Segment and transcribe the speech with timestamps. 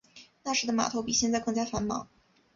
[0.41, 2.07] 那时的码头比现在更加繁忙。